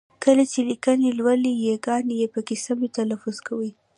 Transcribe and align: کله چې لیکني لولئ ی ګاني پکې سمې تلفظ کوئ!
کله 0.23 0.43
چې 0.51 0.59
لیکني 0.69 1.09
لولئ 1.17 1.53
ی 1.65 1.73
ګاني 1.85 2.15
پکې 2.33 2.55
سمې 2.65 2.87
تلفظ 2.97 3.35
کوئ! 3.47 3.69